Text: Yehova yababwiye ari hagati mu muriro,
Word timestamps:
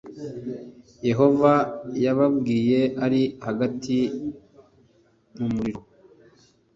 Yehova 1.07 1.53
yababwiye 2.05 2.79
ari 3.05 3.21
hagati 3.45 3.97
mu 5.37 5.47
muriro, 5.53 5.81